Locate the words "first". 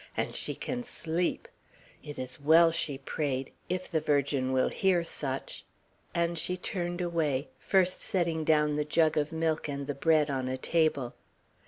7.59-8.01